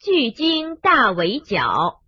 [0.00, 2.00] 巨鲸大围剿。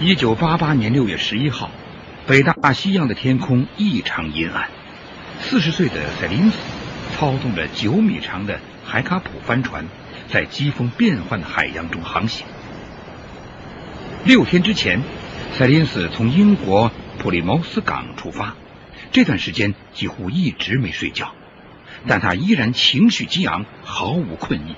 [0.00, 1.68] 一九八八年六月十一号，
[2.28, 4.70] 北大西洋的天空异常阴暗。
[5.40, 6.58] 四十岁的塞林斯
[7.16, 9.84] 操纵着九米长的海卡普帆船，
[10.28, 12.46] 在疾风变幻的海洋中航行。
[14.24, 15.02] 六天之前，
[15.56, 18.54] 塞林斯从英国普利茅斯港出发，
[19.10, 21.34] 这段时间几乎一直没睡觉，
[22.06, 24.76] 但他依然情绪激昂，毫无困意，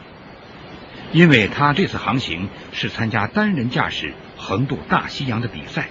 [1.13, 4.15] 因为他这次航行是参加单人驾驶。
[4.43, 5.91] 横渡大西洋的比赛，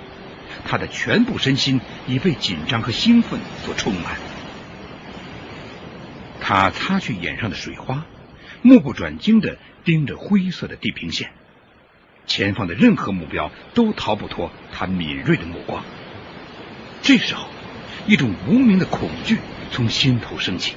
[0.66, 4.16] 他的全部身心已被紧张和兴奋所充满。
[6.41, 8.08] 他擦去眼上的水花，
[8.64, 11.30] 目不转睛地盯着灰色的地平线，
[12.29, 15.83] 前方的任何目标都逃不脱他敏锐的目光。
[17.02, 17.49] 这时候，
[18.07, 19.39] 一种无名的恐惧
[19.71, 20.75] 从心头升起，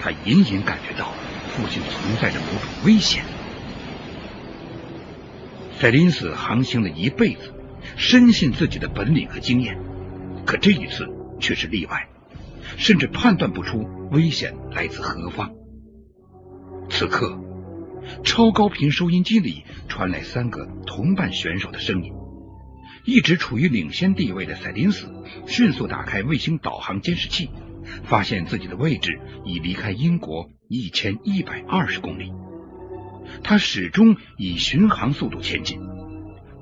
[0.00, 1.12] 他隐隐感觉到
[1.48, 3.24] 附近存在着某种危险。
[5.80, 7.54] 塞林斯航行了一辈子，
[7.96, 9.78] 深信自己的本领和经验，
[10.44, 11.08] 可这一次
[11.40, 12.08] 却是例外，
[12.76, 15.52] 甚至判断不出危险来自何方。
[16.90, 17.38] 此刻，
[18.24, 22.12] 超高频收音机里传来三个同伴选手的声音。
[23.04, 25.10] 一直处于领先地位的赛林斯
[25.46, 27.48] 迅速打开卫星导航监视器，
[28.04, 32.32] 发现自己的位置已离开英国一千一百二十公里。
[33.42, 35.80] 他始终以巡航速度前进，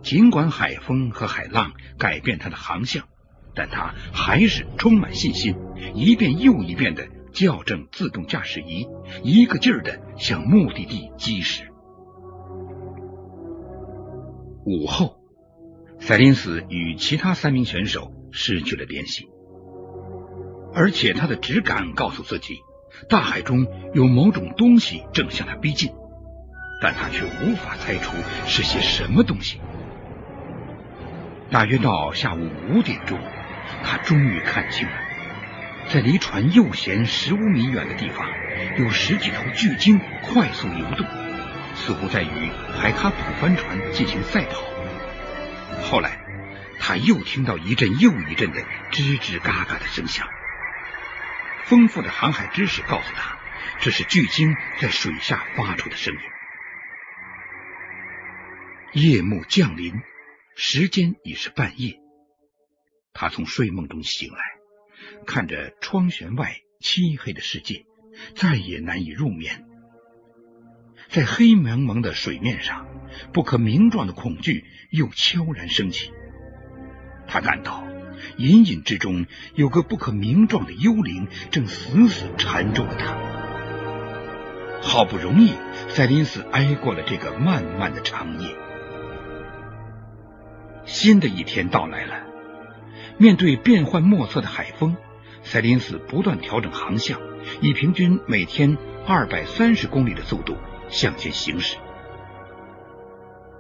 [0.03, 3.09] 尽管海风和海浪改变他的航向，
[3.55, 5.57] 但他还是充满信心，
[5.95, 8.89] 一遍又一遍的校正自动驾驶仪，
[9.23, 11.65] 一个劲儿的向目的地疾驶。
[14.65, 15.19] 午后，
[16.01, 19.29] 塞林斯与其他三名选手失去了联系，
[20.73, 22.61] 而且他的直感告诉自己，
[23.11, 25.93] 大海中有某种东西正向他逼近。
[26.81, 29.61] 但他却无法猜出是些什么东西。
[31.51, 33.19] 大约到下午五点钟，
[33.83, 34.95] 他终于看清了，
[35.89, 38.29] 在离船右舷十五米远的地方，
[38.79, 41.07] 有十几头巨鲸快速游动，
[41.75, 44.63] 似乎在与海卡普帆船进行赛跑。
[45.83, 46.21] 后来，
[46.81, 48.61] 他又听到一阵又一阵的
[48.91, 50.29] 吱吱嘎嘎的声响。
[51.65, 53.39] 丰富的航海知识告诉他，
[53.81, 56.21] 这是巨鲸在水下发出的声音。
[58.93, 60.03] 夜幕降临，
[60.57, 61.97] 时间已是半夜。
[63.13, 64.39] 他从睡梦中醒来，
[65.27, 67.85] 看着窗舷外漆黑的世界，
[68.35, 69.65] 再也难以入眠。
[71.09, 72.87] 在黑蒙蒙的水面上，
[73.33, 76.13] 不可名状的恐惧又悄然升起。
[77.27, 77.85] 他感到
[78.39, 83.17] 隐隐之中有个不可名状的幽灵正死死缠住了他。
[84.83, 85.53] 好不容易，
[85.89, 88.57] 塞林斯挨过了这个漫漫的长夜。
[90.85, 92.25] 新的一天到来了，
[93.19, 94.97] 面对变幻莫测的海风，
[95.49, 97.21] 塞林斯不断调整航向，
[97.61, 98.77] 以平均每天
[99.07, 100.57] 二百三十公里的速度
[100.89, 101.77] 向前行驶。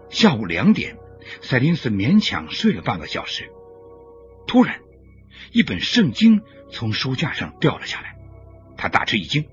[0.08, 0.96] 下午两点，
[1.42, 3.52] 塞林斯勉强睡了半个小时，
[4.48, 4.80] 突然，
[5.52, 6.42] 一本圣经
[6.72, 8.16] 从书架上掉了下来，
[8.76, 9.46] 他大吃一惊，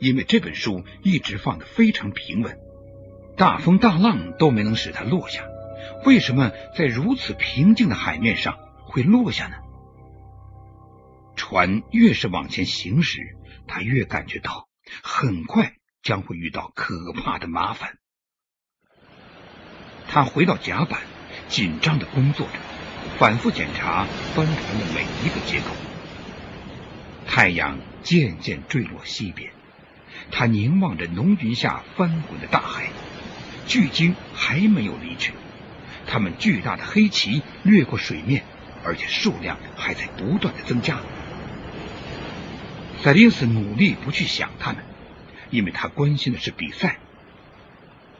[0.00, 2.58] 因为这本书一直放得非常平稳，
[3.38, 5.44] 大风大浪都没能使它落下。
[6.04, 9.54] 为什么在如此平静的海面上会落下呢？
[11.36, 13.18] 船越是往前行驶，
[13.66, 14.68] 他越感觉到
[15.02, 17.98] 很快将会遇到可怕的麻烦。
[20.08, 21.00] 他回到甲板，
[21.48, 22.52] 紧张的工作着，
[23.18, 25.66] 反复检查帆船的每一个结构。
[27.26, 29.52] 太阳渐渐坠落西边，
[30.32, 32.90] 他凝望着浓云下翻滚的大海，
[33.66, 35.32] 巨鲸还没有离去。
[36.06, 38.42] 他们巨大的黑鳍掠过水面，
[38.84, 40.98] 而且数量还在不断的增加。
[43.02, 44.84] 塞林斯努力不去想他们，
[45.48, 46.98] 因为他关心的是比赛。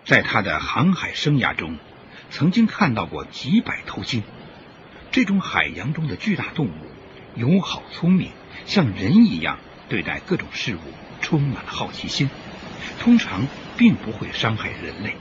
[0.07, 1.79] 在他的航海生涯中，
[2.31, 4.23] 曾经看到过几百头鲸。
[5.13, 6.73] 这种海洋中的巨大动物，
[7.35, 8.31] 友好聪明，
[8.65, 9.59] 像人一样
[9.91, 10.81] 对待各种事物，
[11.21, 12.31] 充满了好奇心，
[12.99, 13.47] 通常
[13.77, 15.17] 并不会伤害人类。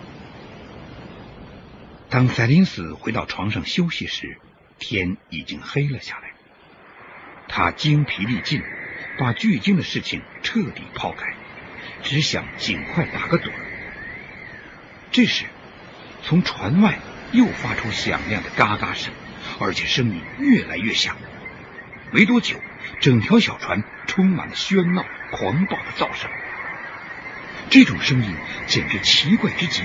[2.09, 4.37] 当塞林斯回到床上休息时，
[4.77, 6.31] 天已经黑了下来。
[7.47, 8.61] 他精疲力尽，
[9.19, 11.33] 把巨鲸的事情彻底抛开，
[12.03, 13.51] 只想尽快打个盹。
[15.11, 15.45] 这时，
[16.23, 16.97] 从船外
[17.33, 19.13] 又发出响亮的嘎嘎声，
[19.59, 21.17] 而且声音越来越响。
[22.11, 22.61] 没多久，
[23.01, 26.31] 整条小船充满了喧闹、狂暴的噪声。
[27.69, 28.35] 这种声音
[28.67, 29.83] 简直奇怪之极，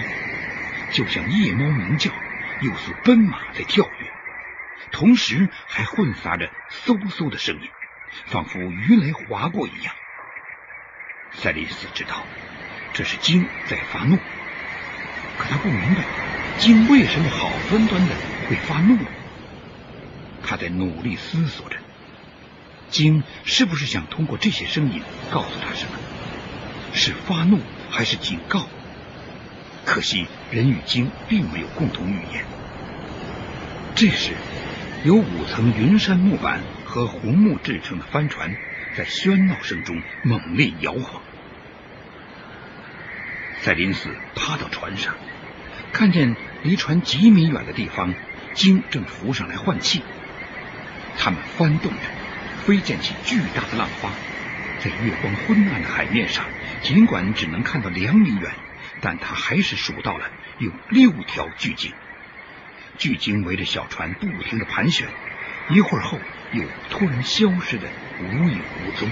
[0.92, 2.12] 就像夜猫鸣叫，
[2.60, 4.12] 又似奔马在跳跃，
[4.92, 6.50] 同时还混杂着
[6.86, 7.68] 嗖嗖的声音，
[8.26, 9.94] 仿佛鱼雷划过一样。
[11.32, 12.24] 赛利斯知道
[12.92, 14.16] 这是鲸在发怒，
[15.36, 16.04] 可他不明白
[16.58, 18.14] 鲸为什么好端端的
[18.48, 18.98] 会发怒。
[20.42, 21.76] 他在努力思索着，
[22.90, 25.98] 鲸是不是想通过这些声音告诉他什么？
[26.92, 27.60] 是发怒
[27.90, 28.68] 还是警告？
[29.84, 32.44] 可惜人与鲸并没有共同语言。
[33.94, 34.32] 这时，
[35.04, 36.60] 有五层云杉木板
[36.94, 38.54] 和红木制成的帆船
[38.96, 41.20] 在喧闹声中猛烈摇晃。
[43.62, 45.16] 赛林斯趴到船上，
[45.92, 48.14] 看见离船几米远的地方，
[48.52, 50.04] 鲸正浮上来换气。
[51.18, 51.98] 它们翻动着，
[52.64, 54.10] 飞溅起巨大的浪花。
[54.78, 56.44] 在月光昏暗的海面上，
[56.82, 58.52] 尽管只能看到两米远，
[59.00, 61.92] 但他还是数到了有六条巨鲸。
[62.98, 65.08] 巨鲸围着小船不停的盘旋，
[65.70, 66.18] 一会儿后
[66.52, 67.88] 又突然消失的
[68.20, 69.08] 无影无踪。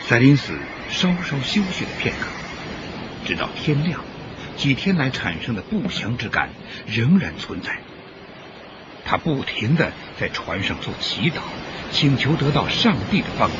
[0.00, 0.54] 赛林斯
[0.88, 2.28] 稍稍休息了片刻，
[3.24, 4.00] 直到天亮，
[4.56, 6.50] 几天来产生的不祥之感
[6.86, 7.78] 仍然存在。
[9.04, 11.40] 他不停的在船上做祈祷。
[11.94, 13.56] 请求得到上帝的帮助。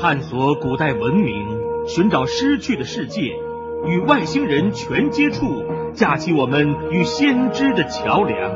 [0.00, 1.55] 探索古代文明，
[1.86, 3.22] 寻找失去的世界，
[3.86, 8.50] 与外星人全接触，架起我们与先知的桥梁，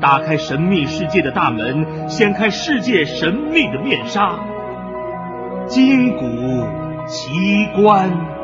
[0.00, 4.40] 打开神秘世界的大门，掀开世界神秘的面纱，
[5.68, 6.26] 金谷
[7.06, 8.37] 奇观。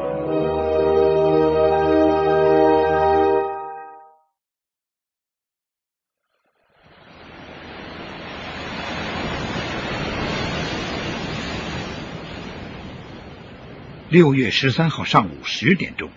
[14.15, 16.09] 六月十三号上午十点钟，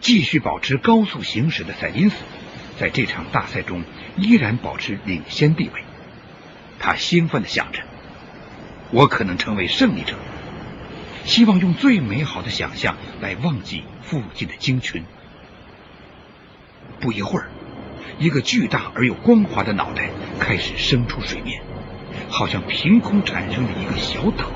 [0.00, 2.16] 继续保持高速行驶的赛林斯，
[2.78, 3.84] 在这场大赛中
[4.16, 5.84] 依然保持领先地位。
[6.78, 7.80] 他兴奋的想着
[8.92, 10.14] ：“我可能成为胜利者。”
[11.26, 15.04] 希望用最美好的想象来忘记附近的鲸群。
[16.98, 17.50] 不一会儿，
[18.18, 20.08] 一个巨大而又光滑的脑袋
[20.40, 21.60] 开始升出水面，
[22.30, 24.50] 好像凭空产生的一个小岛。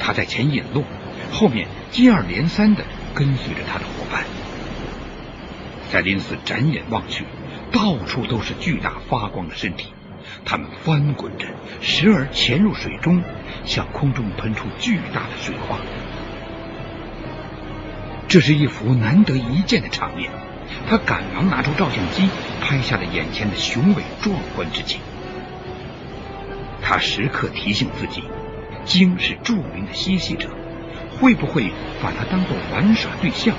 [0.00, 0.84] 他在前引路，
[1.30, 2.82] 后面接二连三的
[3.14, 4.24] 跟随着他的伙伴。
[5.90, 7.24] 赛林斯展眼望去，
[7.70, 9.92] 到处都是巨大发光的身体，
[10.44, 11.46] 它们翻滚着，
[11.80, 13.22] 时而潜入水中，
[13.64, 15.76] 向空中喷出巨大的水花。
[18.28, 20.30] 这是一幅难得一见的场面，
[20.88, 22.28] 他赶忙拿出照相机，
[22.60, 25.00] 拍下了眼前的雄伟壮观之景。
[26.80, 28.22] 他时刻提醒自己。
[28.84, 30.48] 鲸是著名的嬉戏者，
[31.18, 31.70] 会不会
[32.02, 33.54] 把它当做玩耍对象？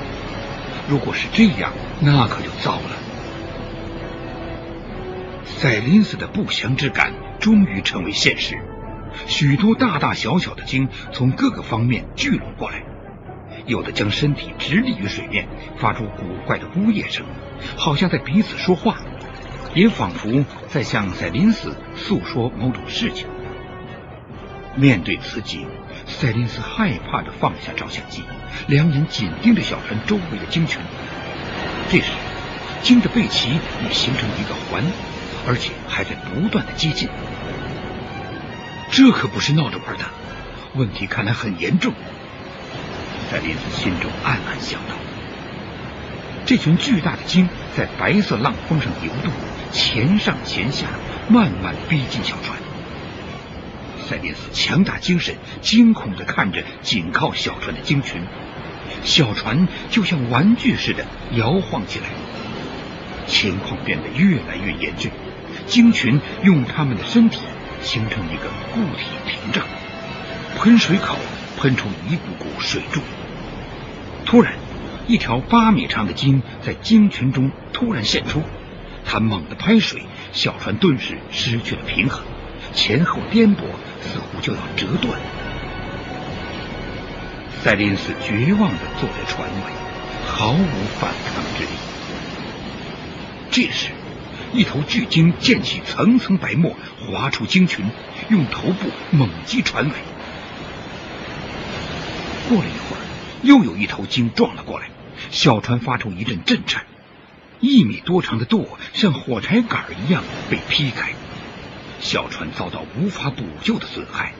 [0.89, 1.71] 如果是这样，
[2.01, 2.97] 那可就糟了。
[5.45, 8.57] 赛林斯的不祥之感终于成为现实，
[9.27, 12.83] 许多大大小小的鲸从各个方面聚拢过来，
[13.68, 15.47] 有的将身体直立于水面，
[15.78, 17.25] 发出古怪的呜咽声，
[17.78, 18.97] 好像在彼此说话，
[19.75, 23.28] 也仿佛在向赛林斯诉说某种事情。
[24.75, 25.68] 面对此景，
[26.07, 28.23] 赛林斯害怕的放下照相机，
[28.68, 30.80] 两眼紧盯着小船周围的鲸群。
[31.90, 32.11] 这时，
[32.81, 34.83] 鲸的背鳍已形成一个环，
[35.45, 37.09] 而且还在不断的接近。
[38.92, 40.06] 这可不是闹着玩的，
[40.73, 41.94] 问题看来很严重。
[43.30, 44.95] 赛林斯心中暗暗想到。
[46.45, 49.31] 这群巨大的鲸在白色浪峰上游动，
[49.71, 50.87] 前上前下，
[51.30, 52.57] 慢慢逼近小船。
[54.11, 58.21] 赛林斯强打精神，惊恐的看着紧靠小船的鲸群，
[59.06, 62.07] 小船就像玩具似的摇晃起来。
[63.27, 65.11] 情况变得越来越严峻，
[65.65, 67.39] 鲸群用它们的身体
[67.81, 69.63] 形成一个固体屏障，
[70.57, 71.18] 喷水口
[71.57, 72.99] 喷出一股股水柱。
[74.25, 74.56] 突然，
[75.07, 78.44] 一条八米长的鲸在鲸群中突然现出，
[79.06, 80.01] 它猛地拍水，
[80.33, 82.25] 小船顿时失去了平衡。
[82.73, 83.63] 前后颠簸，
[84.01, 85.19] 似乎就要折断。
[87.63, 89.71] 赛林斯绝望的坐在船尾，
[90.27, 91.69] 毫无反抗之力。
[93.51, 93.89] 这时，
[94.53, 97.85] 一头巨鲸溅起层层白沫，划出鲸群，
[98.29, 99.91] 用头部猛击船尾。
[102.49, 103.01] 过了一会儿，
[103.43, 104.89] 又有一头鲸撞了过来，
[105.29, 106.85] 小船发出一阵震颤，
[107.59, 111.11] 一米多长的舵像火柴杆一样被劈开，
[112.01, 114.33] 小船遭到无法补救的损害，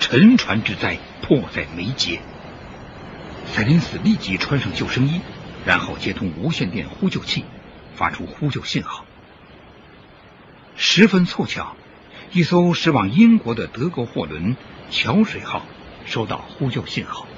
[0.00, 2.20] 沉船之灾迫在眉睫。
[3.52, 5.20] 赛林斯立即穿上救生衣，
[5.66, 7.44] 然后接通无线电呼救器，
[7.94, 9.04] 发出呼救信号。
[10.74, 11.76] 十分凑巧，
[12.32, 14.56] 一艘驶往英国的德国货轮
[14.90, 15.66] “桥水号”
[16.06, 17.28] 收到呼救信号，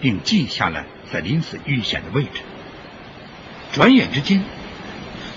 [0.00, 2.42] 并记下了赛林斯遇险的位置。
[3.72, 4.44] 转眼之间，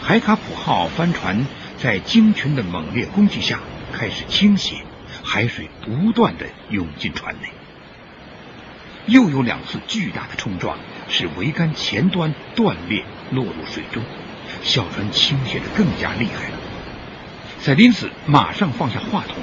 [0.03, 1.47] 海卡普号帆船
[1.79, 3.59] 在鲸群的猛烈攻击下
[3.97, 4.75] 开始倾斜，
[5.23, 7.49] 海水不断的涌进船内。
[9.07, 10.77] 又有两次巨大的冲撞，
[11.09, 14.03] 使桅杆前端断裂，落入水中，
[14.61, 16.57] 小船倾斜的更加厉害了。
[17.59, 19.37] 赛林斯马上放下话筒，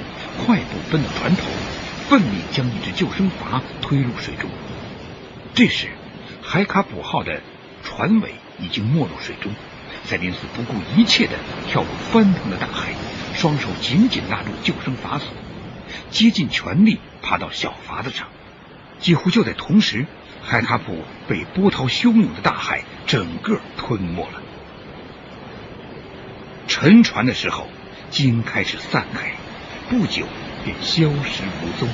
[0.45, 1.43] 快步奔到船头，
[2.07, 4.49] 奋力将一只救生筏推入水中。
[5.53, 5.89] 这时，
[6.41, 7.41] 海卡普号的
[7.83, 9.51] 船尾已经没入水中，
[10.03, 11.33] 赛林斯不顾一切的
[11.67, 12.93] 跳入翻腾的大海，
[13.33, 15.27] 双手紧紧拉住救生筏索，
[16.11, 18.27] 竭尽全力爬到小筏子上。
[18.99, 20.05] 几乎就在同时，
[20.43, 24.41] 海卡普被波涛汹涌的大海整个吞没了。
[26.67, 27.67] 沉船的时候，
[28.09, 29.33] 鲸开始散开，
[29.89, 30.27] 不久
[30.63, 31.89] 便消失无踪。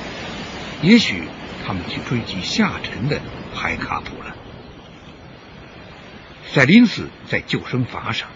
[0.82, 1.22] 也许
[1.66, 3.20] 他们去追击下沉的
[3.54, 4.36] 海卡普了。
[6.54, 8.28] 赛林斯在救生筏上，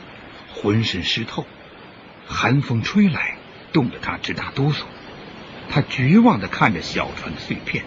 [0.55, 1.47] 浑身湿透，
[2.27, 3.37] 寒风吹来，
[3.75, 4.85] 冻得他直打哆嗦。
[5.69, 7.85] 他绝望的看着小船的碎片。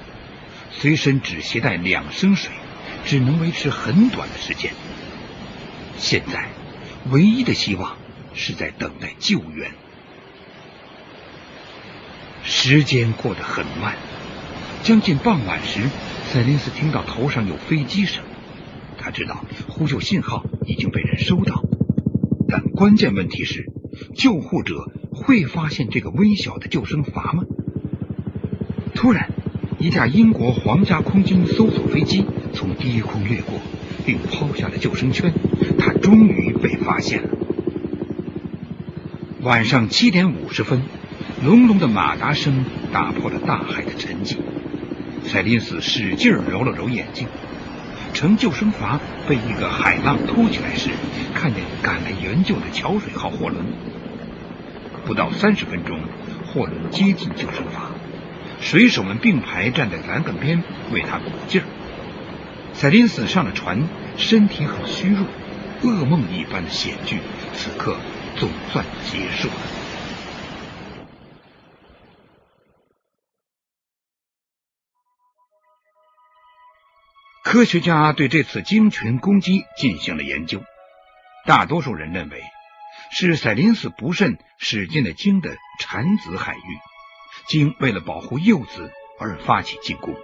[0.72, 2.52] 随身只携带两升水，
[3.06, 4.72] 只能维持很短的时间。
[5.98, 6.50] 现在，
[7.10, 7.98] 唯一的希望
[8.36, 9.72] 是在等待救援。
[12.44, 13.96] 时间过得很慢，
[14.84, 15.90] 将近傍晚时，
[16.32, 18.24] 赛林斯听到头上有飞机声。
[19.00, 21.64] 他知道呼救信号已经被人收到，
[22.48, 23.72] 但关键问题是，
[24.16, 27.44] 救护者会发现这个微小的救生筏吗？
[28.94, 29.32] 突然。
[29.82, 33.62] 一架英国皇家空军搜索飞机从低空掠过，
[34.06, 35.34] 并抛下了救生圈。
[35.78, 37.30] 他终于被发现了。
[39.42, 40.82] 晚上七点五十分，
[41.46, 44.36] 隆隆的马达声打破了大海的沉寂。
[45.24, 47.30] 赛林斯使劲揉了揉眼睛，
[48.20, 49.00] 乘救生筏
[49.30, 50.90] 被一个海浪托起来时，
[51.34, 53.64] 看见赶来援救的桥水号货轮。
[55.06, 56.02] 不到三十分钟，
[56.46, 57.94] 货轮接近救生筏。
[58.60, 60.62] 水手们并排站在栏杆边
[60.92, 61.66] 为他鼓劲儿。
[62.74, 65.26] 赛林斯上了船，身体很虚弱，
[65.82, 67.20] 噩梦一般的险剧
[67.54, 67.96] 此刻
[68.36, 69.79] 总算结束了。
[77.50, 80.62] 科学家对这次鲸群攻击进行了研究，
[81.48, 82.44] 大多数人认为
[83.12, 86.78] 是赛林斯不慎驶进了鲸的产子海域。
[87.48, 90.16] 鲸为了保护幼子而发起进攻，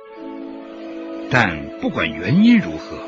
[1.32, 3.04] 但不管原因如何，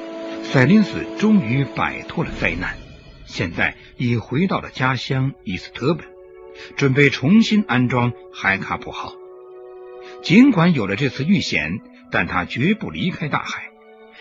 [0.46, 2.76] 赛林斯终于摆脱了灾难，
[3.28, 6.08] 现在已回到了家乡伊斯特本，
[6.76, 9.14] 准备重新安装海卡普号。
[10.24, 11.82] 尽管有了这次遇险，
[12.12, 13.70] 但他绝不离开大海，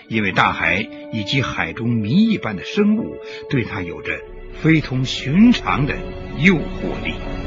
[0.08, 3.16] 因为大海以及海中谜一般的生物
[3.50, 4.20] 对他有着
[4.60, 5.96] 非同寻常的
[6.38, 7.45] 诱惑力。